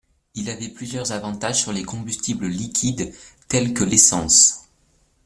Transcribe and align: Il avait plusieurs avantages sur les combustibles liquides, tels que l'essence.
Il 0.33 0.49
avait 0.49 0.69
plusieurs 0.69 1.11
avantages 1.11 1.61
sur 1.61 1.71
les 1.71 1.83
combustibles 1.83 2.47
liquides, 2.47 3.13
tels 3.47 3.75
que 3.75 3.83
l'essence. 3.83 4.63